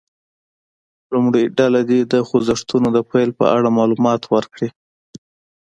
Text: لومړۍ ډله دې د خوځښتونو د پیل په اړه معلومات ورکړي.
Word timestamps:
لومړۍ 1.13 1.45
ډله 1.57 1.79
دې 1.89 1.99
د 2.11 2.13
خوځښتونو 2.27 2.87
د 2.95 2.99
پیل 3.11 3.29
په 3.39 3.45
اړه 3.57 3.75
معلومات 3.77 4.21
ورکړي. 4.33 4.69